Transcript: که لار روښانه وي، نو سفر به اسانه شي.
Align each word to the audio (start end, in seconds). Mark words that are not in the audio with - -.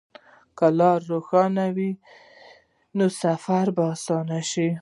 که 0.57 0.67
لار 0.79 0.99
روښانه 1.11 1.65
وي، 1.75 1.91
نو 2.97 3.05
سفر 3.21 3.65
به 3.75 3.83
اسانه 3.93 4.39
شي. 4.51 4.69